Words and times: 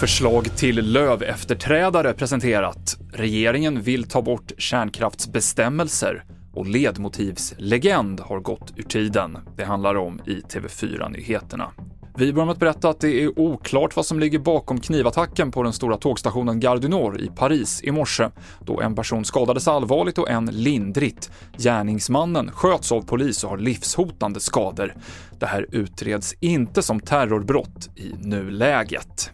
Förslag 0.00 0.56
till 0.56 0.92
lövefterträdare 0.92 2.12
presenterat. 2.12 2.98
Regeringen 3.12 3.82
vill 3.82 4.04
ta 4.04 4.22
bort 4.22 4.52
kärnkraftsbestämmelser 4.58 6.24
och 6.52 6.66
ledmotivslegend 6.66 8.20
har 8.20 8.40
gått 8.40 8.72
ur 8.76 8.82
tiden. 8.82 9.38
Det 9.56 9.64
handlar 9.64 9.94
om 9.94 10.20
i 10.26 10.40
TV4-nyheterna. 10.40 11.70
Vi 12.16 12.32
börjar 12.32 12.46
med 12.46 12.52
att 12.52 12.58
berätta 12.58 12.88
att 12.88 13.00
det 13.00 13.22
är 13.22 13.38
oklart 13.38 13.96
vad 13.96 14.06
som 14.06 14.20
ligger 14.20 14.38
bakom 14.38 14.80
knivattacken 14.80 15.52
på 15.52 15.62
den 15.62 15.72
stora 15.72 15.96
tågstationen 15.96 16.60
Gare 16.60 16.78
du 16.78 16.88
Nord 16.88 17.20
i 17.20 17.30
Paris 17.36 17.80
i 17.82 17.90
morse, 17.90 18.28
då 18.60 18.80
en 18.80 18.94
person 18.94 19.24
skadades 19.24 19.68
allvarligt 19.68 20.18
och 20.18 20.30
en 20.30 20.46
lindrigt. 20.46 21.30
Gärningsmannen 21.56 22.50
sköts 22.52 22.92
av 22.92 23.02
polis 23.02 23.44
och 23.44 23.50
har 23.50 23.58
livshotande 23.58 24.40
skador. 24.40 24.94
Det 25.38 25.46
här 25.46 25.66
utreds 25.70 26.34
inte 26.40 26.82
som 26.82 27.00
terrorbrott 27.00 27.88
i 27.96 28.12
nuläget. 28.18 29.29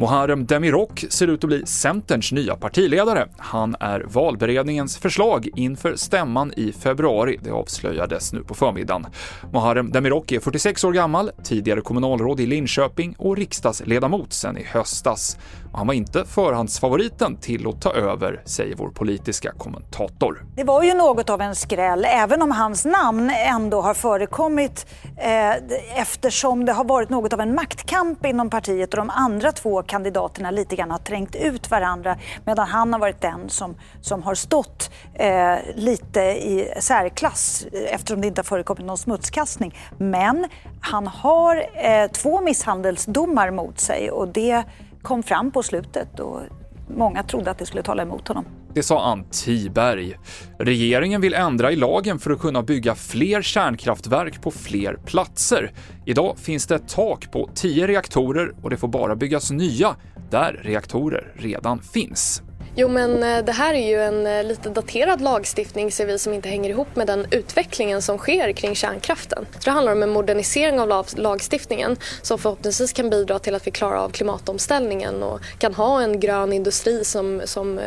Muharrem 0.00 0.46
Demirok 0.46 1.04
ser 1.10 1.28
ut 1.28 1.44
att 1.44 1.48
bli 1.48 1.66
Centerns 1.66 2.32
nya 2.32 2.56
partiledare. 2.56 3.28
Han 3.38 3.76
är 3.80 4.00
valberedningens 4.00 4.98
förslag 4.98 5.48
inför 5.56 5.96
stämman 5.96 6.52
i 6.56 6.72
februari. 6.72 7.38
Det 7.42 7.50
avslöjades 7.50 8.32
nu 8.32 8.44
på 8.44 8.54
förmiddagen. 8.54 9.06
Muharrem 9.52 9.90
Demirok 9.90 10.32
är 10.32 10.40
46 10.40 10.84
år 10.84 10.92
gammal, 10.92 11.30
tidigare 11.44 11.80
kommunalråd 11.80 12.40
i 12.40 12.46
Linköping 12.46 13.14
och 13.18 13.36
riksdagsledamot 13.36 14.32
sedan 14.32 14.58
i 14.58 14.64
höstas. 14.64 15.38
Han 15.72 15.86
var 15.86 15.94
inte 15.94 16.24
förhandsfavoriten 16.24 17.36
till 17.36 17.68
att 17.68 17.82
ta 17.82 17.92
över, 17.92 18.42
säger 18.44 18.76
vår 18.76 18.88
politiska 18.88 19.52
kommentator. 19.52 20.44
Det 20.56 20.64
var 20.64 20.82
ju 20.82 20.94
något 20.94 21.30
av 21.30 21.40
en 21.40 21.54
skräll, 21.54 22.04
även 22.04 22.42
om 22.42 22.50
hans 22.50 22.84
namn 22.84 23.30
ändå 23.30 23.80
har 23.80 23.94
förekommit 23.94 24.86
eh, 25.16 26.00
eftersom 26.00 26.64
det 26.64 26.72
har 26.72 26.84
varit 26.84 27.10
något 27.10 27.32
av 27.32 27.40
en 27.40 27.54
maktkamp 27.54 28.26
inom 28.26 28.50
partiet 28.50 28.94
och 28.94 28.96
de 28.96 29.10
andra 29.10 29.52
två 29.52 29.82
kandidaterna 29.90 30.50
lite 30.50 30.76
grann 30.76 30.90
har 30.90 30.98
trängt 30.98 31.36
ut 31.36 31.70
varandra 31.70 32.16
medan 32.44 32.68
han 32.68 32.92
har 32.92 33.00
varit 33.00 33.20
den 33.20 33.48
som, 33.48 33.74
som 34.00 34.22
har 34.22 34.34
stått 34.34 34.90
eh, 35.14 35.56
lite 35.74 36.20
i 36.20 36.72
särklass 36.80 37.66
eftersom 37.72 38.20
det 38.20 38.26
inte 38.26 38.38
har 38.38 38.44
förekommit 38.44 38.86
någon 38.86 38.98
smutskastning. 38.98 39.74
Men 39.98 40.46
han 40.80 41.06
har 41.06 41.66
eh, 41.74 42.10
två 42.10 42.40
misshandelsdomar 42.40 43.50
mot 43.50 43.80
sig 43.80 44.10
och 44.10 44.28
det 44.28 44.64
kom 45.02 45.22
fram 45.22 45.50
på 45.50 45.62
slutet 45.62 46.20
och 46.20 46.40
många 46.88 47.22
trodde 47.22 47.50
att 47.50 47.58
det 47.58 47.66
skulle 47.66 47.82
tala 47.82 48.02
emot 48.02 48.28
honom. 48.28 48.59
Det 48.74 48.82
sa 48.82 49.04
Ann 49.04 49.24
Tiberg. 49.30 50.18
Regeringen 50.58 51.20
vill 51.20 51.34
ändra 51.34 51.72
i 51.72 51.76
lagen 51.76 52.18
för 52.18 52.30
att 52.30 52.40
kunna 52.40 52.62
bygga 52.62 52.94
fler 52.94 53.42
kärnkraftverk 53.42 54.42
på 54.42 54.50
fler 54.50 54.98
platser. 55.06 55.72
Idag 56.06 56.38
finns 56.38 56.66
det 56.66 56.74
ett 56.74 56.88
tak 56.88 57.32
på 57.32 57.50
10 57.54 57.86
reaktorer 57.86 58.54
och 58.62 58.70
det 58.70 58.76
får 58.76 58.88
bara 58.88 59.16
byggas 59.16 59.50
nya 59.50 59.96
där 60.30 60.60
reaktorer 60.64 61.32
redan 61.36 61.82
finns. 61.82 62.42
Jo 62.74 62.88
men 62.88 63.22
eh, 63.22 63.44
det 63.44 63.52
här 63.52 63.74
är 63.74 63.88
ju 63.88 64.02
en 64.02 64.26
eh, 64.26 64.44
lite 64.44 64.70
daterad 64.70 65.20
lagstiftning 65.20 65.92
ser 65.92 66.06
vi 66.06 66.18
som 66.18 66.32
inte 66.32 66.48
hänger 66.48 66.70
ihop 66.70 66.96
med 66.96 67.06
den 67.06 67.26
utvecklingen 67.30 68.02
som 68.02 68.18
sker 68.18 68.52
kring 68.52 68.74
kärnkraften. 68.74 69.46
Så 69.52 69.60
det 69.64 69.70
handlar 69.70 69.92
om 69.92 70.02
en 70.02 70.10
modernisering 70.10 70.80
av 70.80 71.04
lagstiftningen 71.16 71.96
som 72.22 72.38
förhoppningsvis 72.38 72.92
kan 72.92 73.10
bidra 73.10 73.38
till 73.38 73.54
att 73.54 73.66
vi 73.66 73.70
klarar 73.70 73.96
av 73.96 74.10
klimatomställningen 74.10 75.22
och 75.22 75.40
kan 75.58 75.74
ha 75.74 76.02
en 76.02 76.20
grön 76.20 76.52
industri 76.52 77.04
som, 77.04 77.42
som 77.44 77.78
eh, 77.78 77.84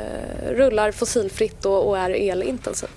rullar 0.50 0.92
fossilfritt 0.92 1.66
och, 1.66 1.88
och 1.88 1.98
är 1.98 2.10
elintensiv. 2.10 2.90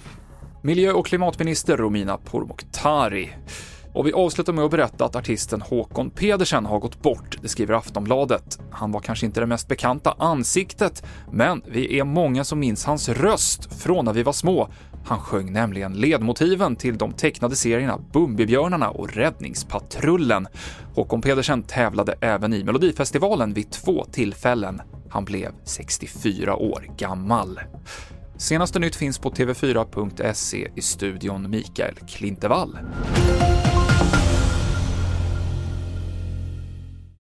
Miljö 0.63 0.93
och 0.93 1.07
klimatminister 1.07 1.77
Romina 1.77 2.19
Pourmokhtari 2.19 3.31
och 3.97 4.07
vi 4.07 4.13
avslutar 4.13 4.53
med 4.53 4.65
att 4.65 4.71
berätta 4.71 5.05
att 5.05 5.17
artisten 5.17 5.61
Håkon 5.61 6.11
Pedersen 6.11 6.67
har 6.67 6.79
gått 6.79 7.03
bort, 7.03 7.37
det 7.43 7.49
skriver 7.49 7.75
Aftonbladet. 7.75 8.59
Han 8.71 8.93
var 8.93 9.01
kanske 9.01 9.27
inte 9.27 9.41
det 9.41 9.47
mest 9.47 9.69
bekanta 9.69 10.15
ansiktet, 10.19 11.05
men 11.33 11.63
vi 11.67 11.99
är 11.99 12.05
många 12.05 12.45
som 12.45 12.59
minns 12.59 12.85
hans 12.85 13.09
röst 13.09 13.83
från 13.83 14.05
när 14.05 14.13
vi 14.13 14.23
var 14.23 14.33
små. 14.33 14.69
Han 15.05 15.21
sjöng 15.21 15.53
nämligen 15.53 15.93
ledmotiven 15.93 16.77
till 16.77 16.99
de 16.99 17.13
tecknade 17.13 17.57
serierna 17.57 17.99
Bumbibjörnarna 18.13 18.91
och 18.91 19.15
Räddningspatrullen. 19.15 20.49
Håkon 20.95 21.21
Pedersen 21.21 21.63
tävlade 21.63 22.15
även 22.21 22.53
i 22.53 22.65
Melodifestivalen 22.65 23.55
vid 23.55 23.71
två 23.71 24.05
tillfällen. 24.05 24.83
Han 25.11 25.25
blev 25.25 25.53
64 25.65 26.57
år 26.57 26.91
gammal. 26.97 27.61
Senaste 28.37 28.79
nytt 28.79 28.97
finns 28.97 29.19
på 29.19 29.31
tv4.se 29.31 30.69
i 30.75 30.81
studion 30.81 31.51
Mikael 31.51 31.95
Klintevall. 32.09 32.79